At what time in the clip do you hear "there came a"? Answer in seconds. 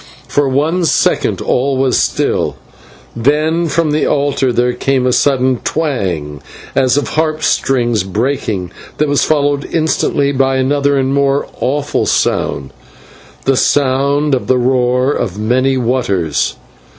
4.51-5.13